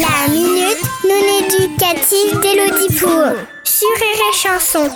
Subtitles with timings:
[0.00, 3.30] La minute non éducative d'Elodie Pour
[3.62, 4.90] sur Rire et Chanson.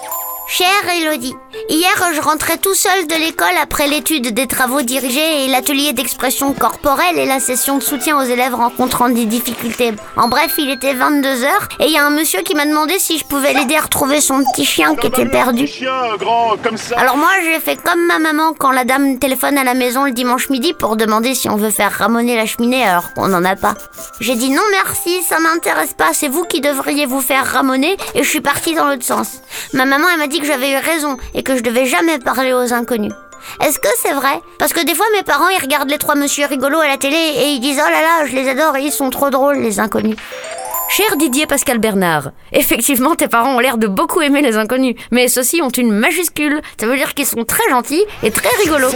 [0.51, 0.67] Chère
[1.03, 1.35] Elodie,
[1.69, 6.55] hier je rentrais tout seul de l'école après l'étude des travaux dirigés et l'atelier d'expression
[6.55, 9.93] corporelle et la session de soutien aux élèves rencontrant des difficultés.
[10.17, 11.47] En bref, il était 22h
[11.81, 14.23] et il y a un monsieur qui m'a demandé si je pouvais l'aider à retrouver
[14.23, 15.69] son petit chien qui était perdu.
[16.97, 20.13] Alors moi j'ai fait comme ma maman quand la dame téléphone à la maison le
[20.13, 23.55] dimanche midi pour demander si on veut faire ramoner la cheminée alors qu'on n'en a
[23.55, 23.75] pas.
[24.19, 28.23] J'ai dit non merci, ça m'intéresse pas, c'est vous qui devriez vous faire ramoner et
[28.23, 29.43] je suis partie dans l'autre sens.
[29.75, 32.53] Ma maman elle m'a dit que j'avais eu raison et que je devais jamais parler
[32.53, 33.13] aux inconnus.
[33.61, 34.41] Est-ce que c'est vrai?
[34.59, 37.17] Parce que des fois mes parents ils regardent les trois monsieur rigolos à la télé
[37.17, 39.81] et ils disent oh là là je les adore et ils sont trop drôles les
[39.81, 40.17] inconnus.
[40.91, 45.29] Cher Didier Pascal Bernard, effectivement tes parents ont l'air de beaucoup aimer les inconnus, mais
[45.29, 48.89] ceux-ci ont une majuscule, ça veut dire qu'ils sont très gentils et très rigolos.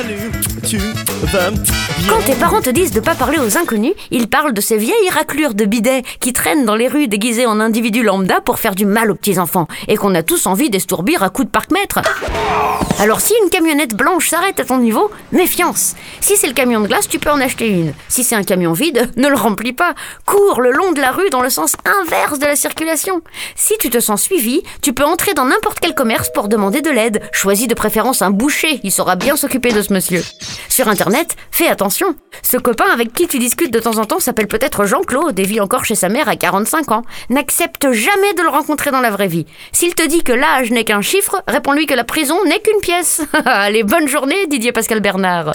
[2.08, 5.10] Quand tes parents te disent de pas parler aux inconnus, ils parlent de ces vieilles
[5.10, 8.86] raclures de bidets qui traînent dans les rues déguisées en individus lambda pour faire du
[8.86, 12.00] mal aux petits-enfants et qu'on a tous envie d'estourbir à coups de parc-mètre.
[13.00, 15.94] Alors si une camionnette blanche s'arrête à ton niveau, méfiance.
[16.20, 17.94] Si c'est le camion de glace, tu peux en acheter une.
[18.08, 19.94] Si c'est un camion vide, ne le remplis pas.
[20.24, 23.22] Cours le long de la rue dans le sens inverse de la circulation.
[23.55, 26.91] Si tu te sens suivi, tu peux entrer dans n'importe quel commerce pour demander de
[26.91, 27.22] l'aide.
[27.33, 30.22] Choisis de préférence un boucher, il saura bien s'occuper de ce monsieur.
[30.69, 32.14] Sur internet, fais attention.
[32.42, 35.60] Ce copain avec qui tu discutes de temps en temps s'appelle peut-être Jean-Claude et vit
[35.60, 37.03] encore chez sa mère à 45 ans.
[37.30, 39.47] N'accepte jamais de le rencontrer dans la vraie vie.
[39.72, 43.22] S'il te dit que l'âge n'est qu'un chiffre, réponds-lui que la prison n'est qu'une pièce.
[43.44, 45.53] Allez, bonne journée Didier Pascal Bernard.